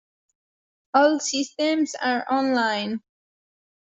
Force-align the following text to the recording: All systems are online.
All 0.95 1.19
systems 1.19 1.93
are 2.01 2.25
online. 2.27 3.03